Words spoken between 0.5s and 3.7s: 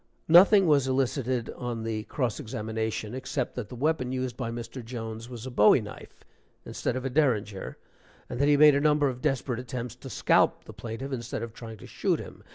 was elicited on the cross examination, except that